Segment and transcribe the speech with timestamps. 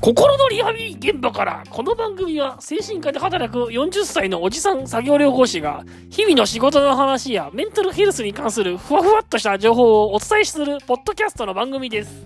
[0.00, 12.24] 心のリハビリ現場からこの番組は精神科で働く40歳のおじさん作業療法士が日々の仕事の話やメンタルヘルスに関するふわふわっとした情報をお伝えするポッドキャストの番組です。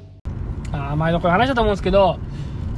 [0.72, 2.18] あ前のこれ話したと思うんですけど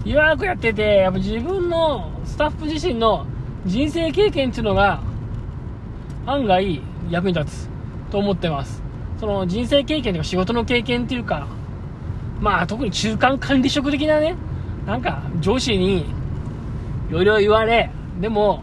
[0.04, 3.26] 予約やっててやっぱ自分のスタッフ自身の
[3.66, 5.02] 人生経験っていうのが
[6.26, 6.80] 案外
[7.10, 7.68] 役に立つ
[8.12, 8.83] と思ってます。
[9.24, 11.48] その人生経験とか仕事の経験っていうか
[12.40, 14.36] まあ特に中間管理職的なね
[14.84, 16.04] なんか上司に
[17.08, 18.62] いろいろ言われ、でも、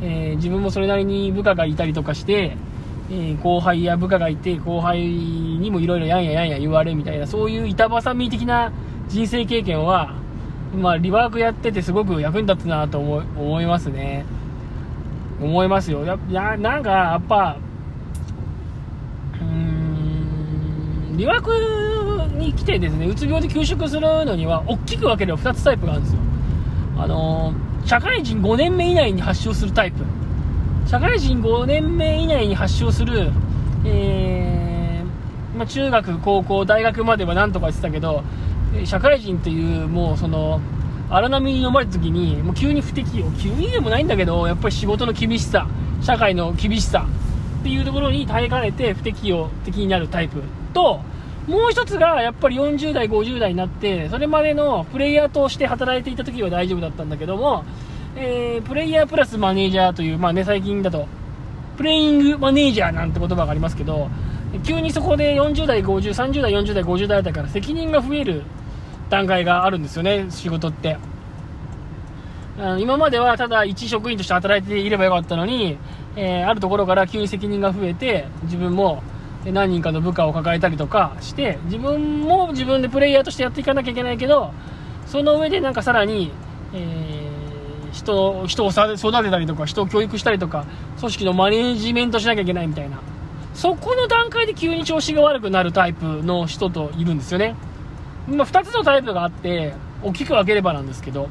[0.00, 2.56] えー、自分もそれなりに部下がいたりとかして、
[3.10, 8.72] えー、後輩や部下がいて、後輩にもいろいろやんややんや言われみたいな、そういう板挟み的な
[9.08, 10.14] 人生経験は、
[10.76, 14.24] まあ、リワークやっててすごく役に立つなと思思いますね。
[15.40, 16.04] 思いますよ。
[16.04, 17.56] や、やなんか、やっぱ、
[19.40, 19.46] うー
[21.14, 26.20] ん、リワークに来てですね、うつ病で休職するのには、大きく分ければ2つタイプがあるんですよ。
[26.98, 30.04] あの、社会人5年目以内に発症するタイプ。
[30.86, 33.30] 社会人5年目以内に発症する、
[33.84, 38.22] えー、まあ、中学、高校、大学まではなんとか言ってたけど、
[38.84, 40.60] 社会人という、もうその、
[41.10, 45.66] 荒波に飲まれた時に、もう急に不適応、急にでもないんだけど、やっぱり仕事の厳しさ、
[46.00, 47.06] 社会の厳しさ
[47.64, 50.42] っていうところに耐えかねて不適応的になるタイプ
[50.74, 51.00] と、
[51.46, 57.64] もう一つがやっぱり40代、50代になって、それまでのプレイヤーとして働いていた時は大丈夫だったんだけども、
[58.16, 61.08] えー、プレイヤープラスマネージャーという、まあね、最近だと、
[61.78, 64.10] プレイングマネージャーなんて言葉がありますけど、
[64.62, 68.42] 急にそこで40代、50、30代、40代、50代あたから責任が増える
[69.08, 70.98] 段階があるんですよね、仕事って。
[72.78, 75.76] 今まではただ一職員として働いていればよかったのに、
[76.14, 79.02] えー、あるところから急に責任が増えて、自分も
[79.44, 84.52] 何人かの部下を抱えたりとかして自分も自分でプレイヤーとしてやっていかなきゃいけないけど
[85.06, 86.30] その上でなんかさらに、
[86.72, 90.64] えー、人人を育てたりとか人を教育したりとか
[90.98, 93.00] 組織のマネジメントしなきゃいけないみたいな。
[93.54, 97.54] そこの段階で急に調子が悪くなるタイプの人といるんですよね、
[98.26, 101.28] まあ、2つのタイプがあって大きく分ければなんですけど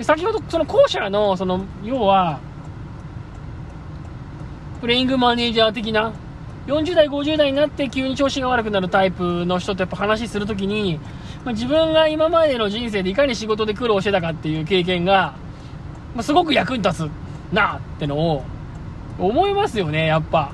[0.00, 2.38] 先ほどその後者のその要は
[4.80, 6.12] プレイングマネージャー的な
[6.66, 10.98] 40代、50代になって急に調子が悪くなるタイプの人とやっぱ話するときに、
[11.44, 15.34] まあ、自分が今までの人生でいかに仕事で苦労してたかっていう経験が、
[16.14, 17.10] まあ、すごく役に立つ
[17.52, 18.42] なってのを
[19.18, 20.52] 思いますよね、やっぱ。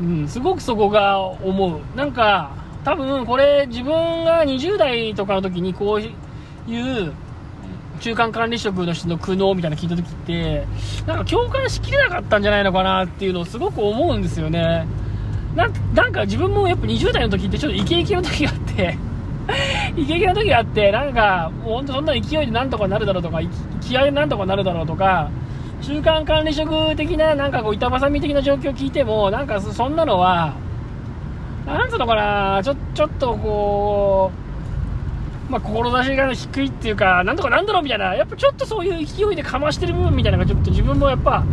[0.00, 1.80] うん、すごくそこが思う。
[1.96, 2.50] なんか、
[2.82, 7.12] 多分これ自分が20代とかの時にこういう
[8.00, 10.66] 中間管理職の人の苦悩みたいなの聞いた時って、
[11.06, 14.86] なんか共感しきれなかったんじゃないのかなっていうのをすごく思うんですよね。
[15.54, 18.98] なんか自分もやっぱ20代の時ってちょっとイケイケの時があって
[19.96, 23.40] イケイケの時があって、なんか、もうほんとそんな勢いでなんとかなるだろうとか、
[23.80, 25.30] 気合でなんとかなるだろうとか、
[25.82, 30.54] 中間管理職的な、なんかこう、板挟み的な状況を聞いても、なんかそんなのは、
[31.66, 34.43] なんつうのかな、ちょ、ちょっとこう、
[35.48, 41.44] まあ、志が低いっていうか、なんとかなんだろうみたいな、やっぱちょっとそういう勢いでかましてる部分みたいなのが、ちょっと自分もやっぱ、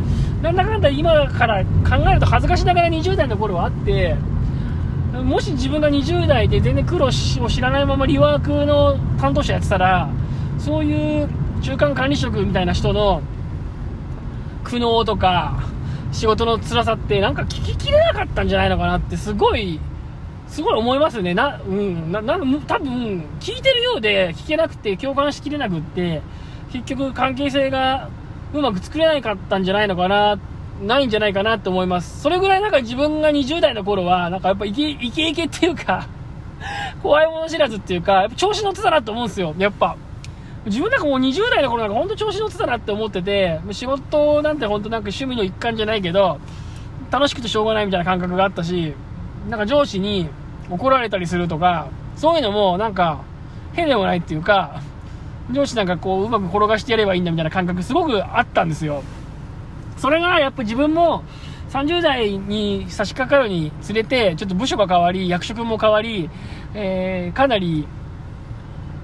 [0.41, 4.15] なんだかんだ今から考えると恥ずかしながら20代の頃はあって、
[5.13, 10.09] もし自分が20代で全然苦労を知らないままリワークの担当者やってたら、
[10.57, 11.29] そういう
[11.61, 13.21] 中間管理職みたいな人の
[14.63, 15.63] 苦悩とか、
[16.13, 19.79] 仕事の辛さってなんか聞ききれなかったんじゃないのかなってすごい
[20.51, 21.33] すごい思いますね。
[21.33, 26.21] な、うん、な、な、多分、聞いてるようで聞けなくて、共感しきれなくって、
[26.73, 28.09] 結局関係性が
[28.53, 30.37] うまく作れなかったんじゃないのかな、
[30.81, 32.21] ないんじゃないかなって思います。
[32.21, 36.05] それぐらいなんか自分が20代の頃は、なんかやっぱイケイケイケっていうか
[37.01, 39.55] 怖いもの知らずっていうか、やっぱ調子乗ってたなって思うんですよ。
[39.57, 39.95] やっぱ。
[40.65, 46.39] 自分なんかもう20代の頃なんか本当調子乗ってたなって思ってて、仕事なんて本当なんか趣味の一環じゃないけど、
[47.09, 48.93] 楽しくてしょうがないみたいな感覚があったし、
[49.49, 50.29] なんか上司に、
[50.71, 53.21] 怒られたりするとか、そういうのもなんか
[53.73, 54.81] 変でもないっていうか、
[55.51, 59.03] 上司なんかこううまく転がしてやればいいんだみたいな感覚すごくあったんですよ。
[59.97, 61.23] それがやっぱ自分も
[61.69, 66.29] 30代に差し掛かるにつれて、ちょっと部署が変わり、役職も変わり、
[66.73, 67.87] えー、かなり、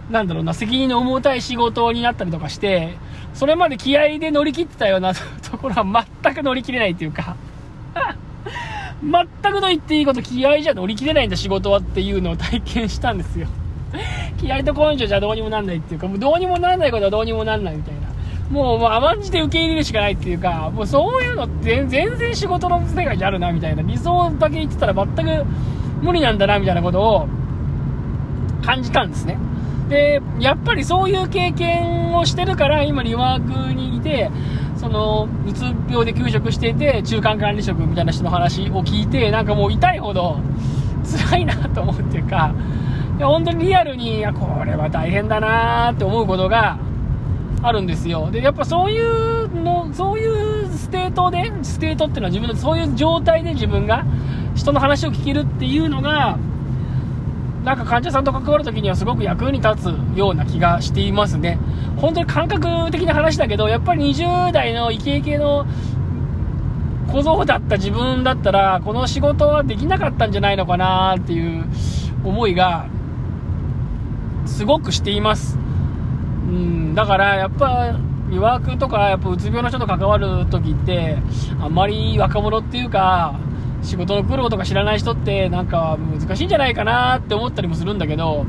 [0.09, 2.97] なんだろうな、責任の重たい仕事になったりとかして、
[3.33, 5.13] それまで気合で乗り切ってたような
[5.49, 7.35] ところは全く乗り切れないっていうか
[9.03, 13.47] 全くと言っていいこと気合じゃ乗り切れないんだ仕事はっていうのを体験したんですよ。
[14.39, 18.01] 気合と根性じゃどうにもなんないっていうかもうどうにもならないことはどうにもなんないみたいな。
[18.49, 23.81] もうもう甘んじて受け入れるしかないっていうかもうそういうのって全然仕事の世界にあるなみたいな。
[23.81, 25.45] 理想だけ言ってたら全く
[26.01, 27.27] 無理なんだなみたいなことを
[28.63, 29.37] 感じたんですね。
[29.89, 34.29] で、やっぱりそういう経験をしてるから、今リワークにいて、
[34.77, 40.39] その、うつ病で休職していて、中間管理職みたいな人の話を聞いて、なんかもう痛いほど
[41.29, 42.53] 辛いなと思うっていうか、
[43.17, 46.77] いや本当にリアルに、いや、これは大変だなって思うことが
[47.63, 48.29] あるんですよ。
[48.31, 54.05] で、やっぱそういうの、そういう state で、 state っていうのは自分の、そういう状態で自分が
[54.55, 56.37] 人の話を聞けるっていうのが、
[57.67, 61.59] なんか患者さんと関わるときにはすごく役に立つような気がしていますね。
[61.97, 65.65] 本当に感覚的な話だけど、やっぱり20代のイケイケの
[67.11, 71.65] 小僧だった自分だったら、この仕事はできなかったんじゃないのかなっていう
[72.23, 72.85] 思いが、
[74.45, 75.59] すごくしています。
[76.47, 77.97] うん、だからやっぱ、
[78.29, 81.17] リワークとか、やっぱうつ病の人と関わるときって、
[81.59, 83.35] あんまり若者っていうか、
[83.83, 88.45] 仕事の苦労とか知らない人ってなんか難しいんじゃないかなって思ったりもするんだけど、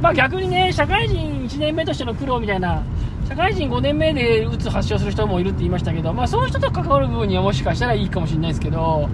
[0.00, 2.82] まあ逆にね、社会人1年目としての苦労みたいな、
[3.28, 9.08] 社会人5年目でうつ発症する人もいるって言いましたけど、まあそういう人と関わる部分にはもしかしたらいいかもしれないですけど、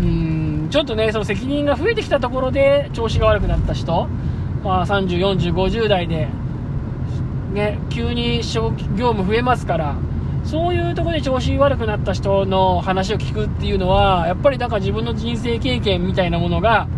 [0.00, 4.08] うん、ちょっとね、その責任が増えてきたところで調子が悪くなった人、
[4.64, 6.28] まあ30、40、50代で、
[7.52, 8.72] ね、急に業
[9.12, 9.94] 務増えますから、
[10.44, 16.88] そういうとこで調子悪くなった人の話を聞くっていうのは、やっぱりなんか自分の人生経験みたいなものが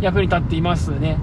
[0.00, 1.18] 役に立っていますね。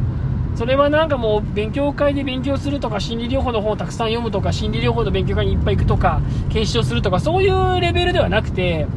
[0.56, 6.19] それはなんかもう勉強会で勉強するとか、心理療法の本をたくさん読むとか、心理療法の勉強会にいっぱい行くとか、
[6.50, 8.88] 検証するとか、そういうレベルではなくて、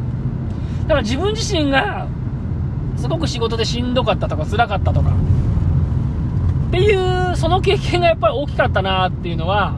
[0.82, 2.08] だから自分自身が
[2.96, 9.74] すごく仕事でしんどかったとか、辛かったとか、っていう、その経験がやっぱり大きかったなっていうのは、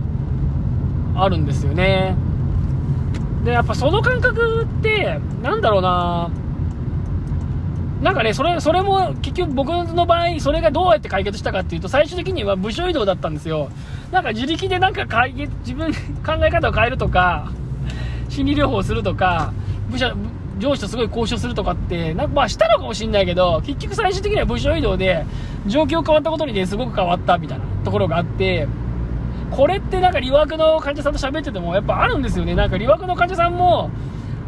[1.17, 2.17] あるんですよね。
[3.45, 6.31] で、やっぱその感覚って、なんだろうな
[8.03, 13.71] なんかね、それ、それも結局僕の場合、それがどうやって解決したかっていうと、最終的には部署移動だったんですよ。
[14.13, 15.93] なんか自力でなんか解決、自分、
[16.25, 17.51] 考え方を変えるとか、
[18.29, 19.53] 心理療法をするとか、
[19.91, 20.13] 部署、
[20.59, 25.25] 上司とすごい交渉するとかって、なんかまあしたのかもしんないけど、結局最終的には部署移動で、
[25.67, 28.69] 状況変わったことにね、すごく変わったみたいなところがあって、
[29.51, 32.55] これってなんかリワークの患者さんと喋っててもやっぱあるんですよね。
[32.55, 33.91] なんかリワークの患者さんも、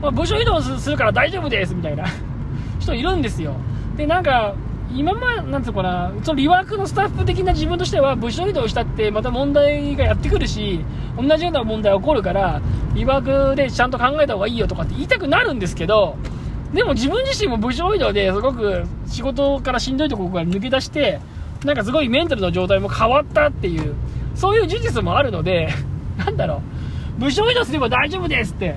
[0.02, 2.04] まあ、部署移動するから大丈夫ですみたいな
[2.80, 3.54] 人いるんですよ。
[3.96, 4.54] で、なんか、
[4.94, 10.84] 今まで、なんつうかな、そのリワークのスタッフ的な自分としては、部署移動したってまた問題がやってくるし、
[11.16, 12.60] 同じような問題が起こるから、
[12.94, 16.16] リワークでちゃんと考えた方がいいよとかって言いたくなるんですけど、
[16.72, 21.20] でも自分自身も部署移動ですごく仕事からしんどいところから抜け出して、
[21.64, 23.94] なんかすごいメンタルの状態も変わったっていう、
[24.36, 25.68] そういう事実もあるので、
[26.24, 26.62] なんだろ
[27.18, 28.76] う、部署移動すれば大丈夫ですって、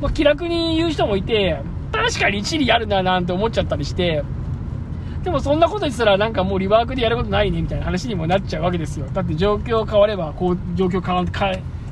[0.00, 1.60] まあ、気楽に言う人もいて、
[1.92, 4.24] 確かに一理あるななんて思っちゃったりして、
[5.22, 9.06] でもそんなこと言ってたらなんかもうリワークでやることないねみたいな話にもなっちゃうわけですよ。
[9.12, 11.24] だって状況変われば、こう、状況変わ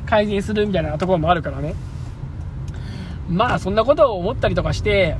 [0.04, 1.74] 改善するみたいなところもあるからね。
[3.30, 5.16] まあそんなことを思ったりとかして、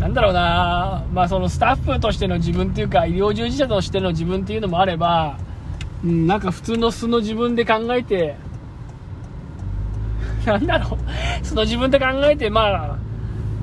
[0.00, 5.38] なんだろうなまあそのスタッフとしての自分っていうか、医療従事者としての自分っていうのもあれば、
[6.04, 8.36] うん、なんか普通の素の自分で考えて、
[10.46, 12.96] なんだろう、その自分で考えて、まあ、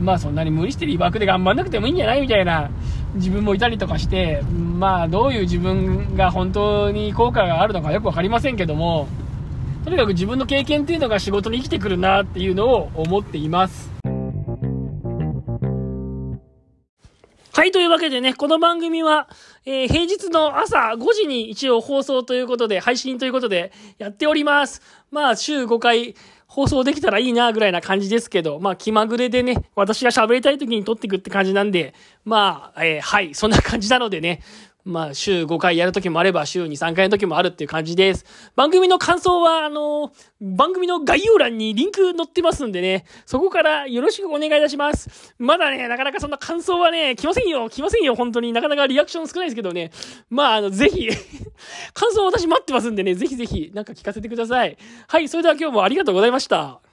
[0.01, 2.69] まあそんなに無理してリバークで頑張んなくてもいいんじゃないみたいな
[3.13, 4.41] 自分もいたりとかして、
[4.77, 9.07] まあどういう自分が本当に効果があるのかよく分かりませんけども、
[9.85, 13.94] とにかく自分の経験っていうのが仕事に生きてくるなっていうのを思っています。
[17.55, 19.29] はい、というわけでね、この番組は、
[19.65, 24.81] えー、平日の朝5時に一応放送ということで、配信ということでやっております。
[25.09, 26.15] まあ、週5回
[26.47, 31.93] 放送できたらいいな、ぐらいな感じですけど、まあ、気まぐれでね、私が喋りたい時に撮っていくって感じなんで、
[32.25, 34.41] まあ、えー、はい、そんな感じなのでね、
[34.85, 38.23] まあ、週5回やるときもあれば、週に3回のときもあるっていう感じです。
[38.55, 45.33] 番組の感想は、あの、番組の概要欄にリンク載ってますんでね、そこからよろしくお願いいたします。
[45.39, 48.53] まだね、なかなかそんな感想はね、来ませんよ、来ませんよ、本当に。
[48.53, 49.89] なかなかリアクション少ないですけどね。
[50.29, 51.09] まあ、あの、ぜひ
[51.95, 54.77] 感想私待ってますんでね、ぜひぜひ、なんか聞かせてください。
[55.07, 56.84] はい、それでは今日もありがとうございました。